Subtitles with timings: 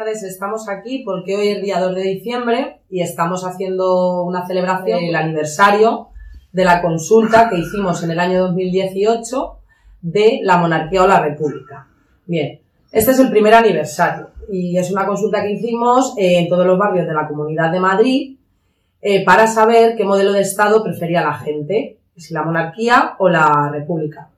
[0.00, 5.00] tardes, estamos aquí porque hoy es día 2 de diciembre y estamos haciendo una celebración
[5.00, 6.08] del aniversario
[6.52, 9.58] de la consulta que hicimos en el año 2018
[10.00, 11.86] de la monarquía o la república.
[12.24, 12.60] Bien,
[12.90, 17.06] este es el primer aniversario y es una consulta que hicimos en todos los barrios
[17.06, 18.38] de la Comunidad de Madrid
[19.02, 23.68] eh, para saber qué modelo de Estado prefería la gente, si la monarquía o la
[23.70, 24.30] república.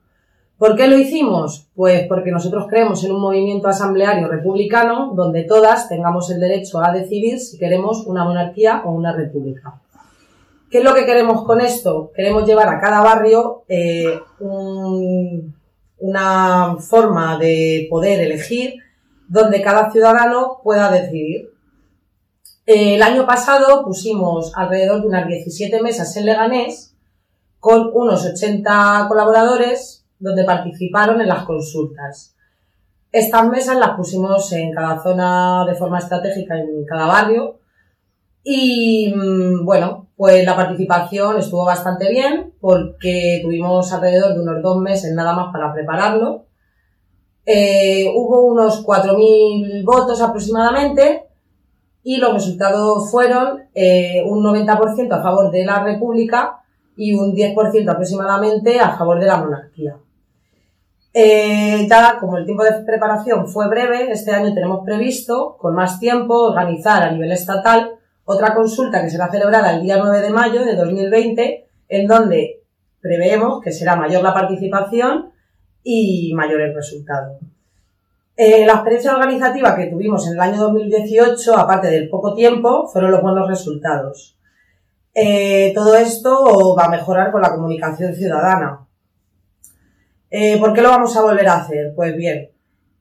[0.63, 1.67] ¿Por qué lo hicimos?
[1.75, 6.93] Pues porque nosotros creemos en un movimiento asambleario republicano donde todas tengamos el derecho a
[6.93, 9.81] decidir si queremos una monarquía o una república.
[10.71, 12.13] ¿Qué es lo que queremos con esto?
[12.15, 14.21] Queremos llevar a cada barrio eh,
[15.97, 18.75] una forma de poder elegir
[19.27, 21.49] donde cada ciudadano pueda decidir.
[22.65, 26.95] El año pasado pusimos alrededor de unas 17 mesas en Leganés
[27.59, 32.35] con unos 80 colaboradores donde participaron en las consultas.
[33.11, 37.59] Estas mesas las pusimos en cada zona de forma estratégica en cada barrio
[38.43, 44.77] y mm, bueno, pues la participación estuvo bastante bien porque tuvimos alrededor de unos dos
[44.77, 46.45] meses nada más para prepararlo.
[47.45, 51.25] Eh, hubo unos 4.000 votos aproximadamente
[52.01, 56.63] y los resultados fueron eh, un 90% a favor de la República
[56.95, 59.97] y un 10% aproximadamente a favor de la monarquía.
[61.13, 65.99] Eh, ya como el tiempo de preparación fue breve, este año tenemos previsto, con más
[65.99, 70.65] tiempo, organizar a nivel estatal otra consulta que será celebrada el día 9 de mayo
[70.65, 72.63] de 2020, en donde
[73.01, 75.31] preveemos que será mayor la participación
[75.83, 77.37] y mayor el resultado.
[78.35, 83.11] Eh, la experiencia organizativa que tuvimos en el año 2018, aparte del poco tiempo, fueron
[83.11, 84.37] los buenos resultados.
[85.13, 88.82] Eh, todo esto va a mejorar con la comunicación ciudadana.
[90.35, 91.93] Eh, ¿Por qué lo vamos a volver a hacer?
[91.95, 92.49] Pues bien,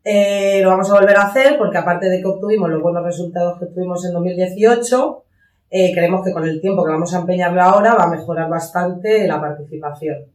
[0.04, 3.58] eh, lo vamos a volver a hacer porque aparte de que obtuvimos los buenos resultados
[3.58, 5.24] que tuvimos en 2018,
[5.70, 9.26] eh, creemos que con el tiempo que vamos a empeñarlo ahora va a mejorar bastante
[9.26, 10.26] la participación.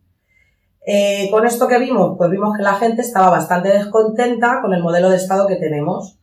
[1.29, 5.11] con esto que vimos, pues vimos que la gente estaba bastante descontenta con el modelo
[5.11, 6.17] de Estado que tenemos.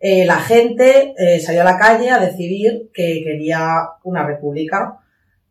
[0.00, 4.98] la gente salió a la calle a decidir que quería una república.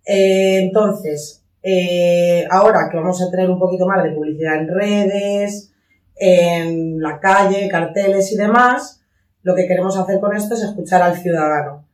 [0.06, 5.74] entonces, eh, ahora que vamos a tener un poquito más de publicidad en redes,
[6.16, 9.02] en la calle, carteles y demás,
[9.44, 11.86] lo que queremos hacer con esto es escuchar al ciudadano.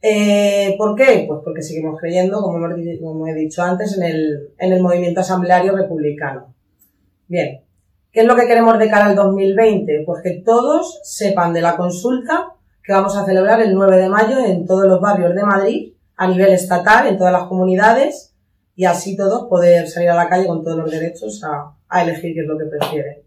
[0.00, 1.24] Eh, ¿Por qué?
[1.26, 6.54] Pues porque seguimos creyendo, como, he dicho antes, en el, en el movimiento asambleario republicano.
[7.26, 7.62] Bien,
[8.12, 10.04] ¿qué es lo que queremos de cara al 2020?
[10.06, 12.52] Pues que todos sepan de la consulta
[12.84, 16.28] que vamos a celebrar el 9 de mayo en todos los barrios de Madrid, a
[16.28, 18.35] nivel estatal, en todas las comunidades,
[18.76, 22.40] y así todos poder salir a la calle con todos los derechos a, elegir qué
[22.42, 23.22] es lo que prefieren.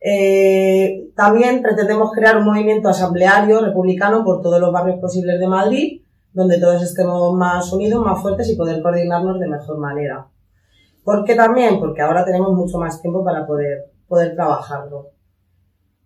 [0.00, 6.02] Eh, también pretendemos crear un movimiento asambleario republicano por todos los barrios posibles de Madrid,
[6.32, 10.26] donde todos estemos más unidos, más fuertes y poder coordinarnos de mejor manera.
[11.04, 11.78] ¿Por qué también?
[11.78, 15.10] Porque ahora tenemos mucho más tiempo para poder, poder trabajarlo.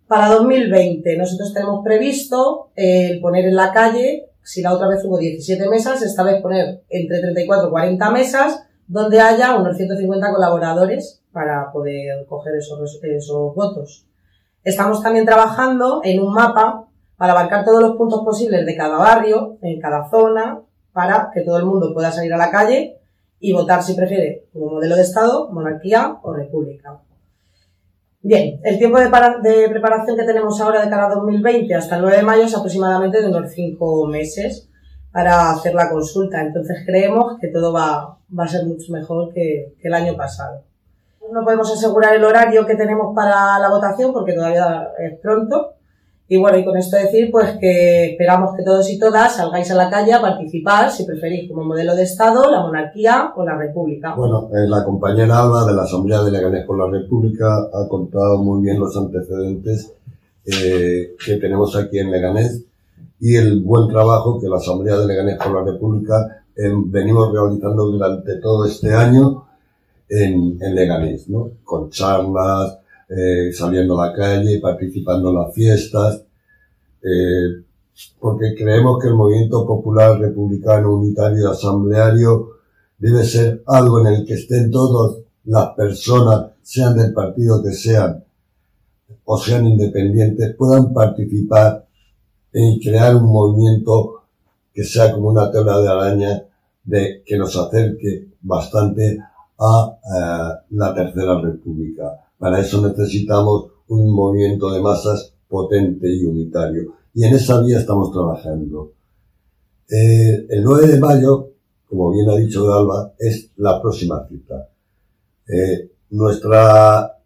[0.08, 5.18] Para 2020 nosotros tenemos previsto el poner en la calle si la otra vez hubo
[5.18, 11.22] 17 mesas, esta vez poner entre 34 y 40 mesas donde haya unos 150 colaboradores
[11.32, 14.06] para poder coger esos, esos votos.
[14.64, 19.58] Estamos también trabajando en un mapa para abarcar todos los puntos posibles de cada barrio,
[19.60, 20.62] en cada zona,
[20.92, 22.98] para que todo el mundo pueda salir a la calle
[23.40, 27.00] y votar si prefiere como modelo de Estado, monarquía o república.
[28.20, 29.08] Bien, el tiempo de,
[29.68, 33.22] preparación que tenemos ahora de cara a 2020 hasta el 9 de mayo es aproximadamente
[33.22, 34.68] de unos 5 meses
[35.12, 36.40] para hacer la consulta.
[36.40, 40.64] Entonces creemos que todo va, a ser mucho mejor que el año pasado.
[41.32, 45.74] No podemos asegurar el horario que tenemos para la votación porque todavía es pronto,
[46.30, 49.74] y bueno, y con esto decir, pues que esperamos que todos y todas salgáis a
[49.74, 54.14] la calle a participar, si preferís, como modelo de Estado, la monarquía o la república.
[54.14, 58.42] Bueno, eh, la compañera Alba de la Asamblea de Leganés por la República ha contado
[58.42, 59.94] muy bien los antecedentes
[60.44, 62.62] eh, que tenemos aquí en Leganés
[63.20, 67.86] y el buen trabajo que la Asamblea de Leganés por la República eh, venimos realizando
[67.86, 69.46] durante todo este año
[70.10, 71.52] en, en Leganés, ¿no?
[71.64, 76.24] Con charlas, eh, saliendo a la calle, participando en las fiestas,
[77.02, 77.64] eh,
[78.20, 82.50] porque creemos que el movimiento popular republicano unitario asambleario
[82.98, 88.24] debe ser algo en el que estén todas las personas, sean del partido que sean
[89.24, 91.86] o sean independientes, puedan participar
[92.52, 94.22] en crear un movimiento
[94.72, 96.44] que sea como una tela de araña
[96.84, 99.18] de que nos acerque bastante
[99.58, 106.94] a eh, la tercera república para eso necesitamos un movimiento de masas potente y unitario.
[107.14, 108.92] Y en esa vía estamos trabajando.
[109.90, 111.50] Eh, el 9 de mayo,
[111.88, 114.68] como bien ha dicho Alba, es la próxima cita.
[115.48, 117.16] Eh, nuestra,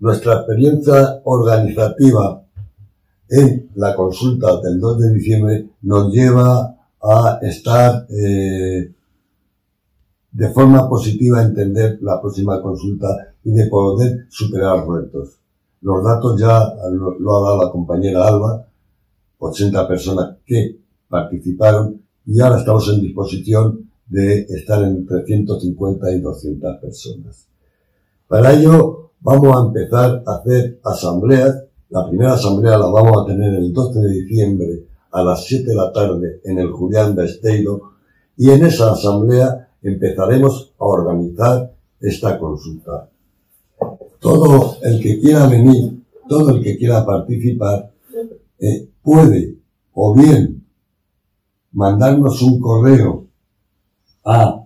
[0.00, 2.42] nuestra experiencia organizativa
[3.28, 8.92] en la consulta del 2 de diciembre nos lleva a estar eh,
[10.32, 15.38] de forma positiva entender la próxima consulta y de poder superar retos.
[15.82, 16.72] Los datos ya
[17.18, 18.66] lo ha dado la compañera Alba,
[19.38, 26.76] 80 personas que participaron y ahora estamos en disposición de estar entre 150 y 200
[26.78, 27.46] personas.
[28.28, 31.64] Para ello vamos a empezar a hacer asambleas.
[31.90, 35.74] La primera asamblea la vamos a tener el 12 de diciembre a las 7 de
[35.74, 37.92] la tarde en el Julián Besteiro
[38.36, 43.08] y en esa asamblea empezaremos a organizar esta consulta.
[44.18, 47.90] Todo el que quiera venir, todo el que quiera participar,
[48.58, 49.56] eh, puede
[49.94, 50.64] o bien
[51.72, 53.26] mandarnos un correo
[54.24, 54.62] a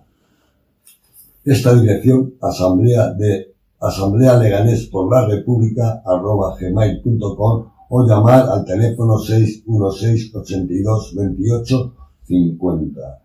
[1.43, 9.17] esta dirección, asamblea de asamblea leganés por la república arroba gmail.com o llamar al teléfono
[9.17, 11.93] 616 82 28
[12.27, 13.21] 50.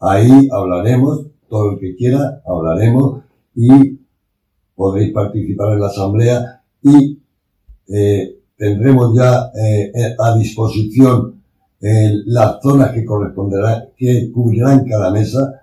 [0.00, 4.00] Ahí hablaremos, todo el que quiera, hablaremos y
[4.74, 7.20] podréis participar en la asamblea y
[7.88, 11.42] eh, tendremos ya eh, a disposición
[11.78, 15.60] eh, las zonas que corresponderán, que cubrirán cada mesa,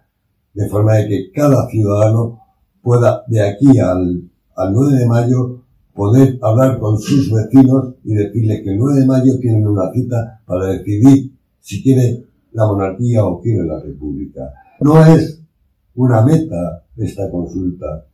[0.53, 2.39] de forma de que cada ciudadano
[2.83, 5.61] pueda de aquí al, al 9 de mayo
[5.95, 10.39] poder hablar con sus vecinos y decirles que el 9 de mayo tienen una cita
[10.45, 14.53] para decidir si quiere la monarquía o quiere la república.
[14.81, 15.38] No es
[15.99, 18.05] una meta esta consulta.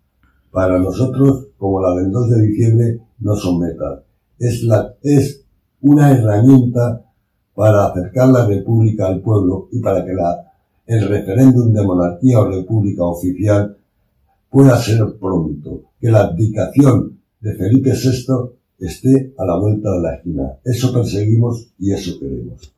[0.49, 3.99] Para nosotros, como la del 2 de diciembre, no son metas.
[4.39, 5.45] Es, la, es
[5.81, 7.05] una herramienta
[7.53, 10.51] para acercar la república al pueblo y para que la,
[10.87, 13.77] el referéndum de monarquía o república oficial
[14.49, 18.49] pueda ser pronto, que la abdicación de Felipe VI
[18.79, 20.57] esté a la vuelta de la esquina.
[20.63, 22.74] Eso perseguimos y eso queremos.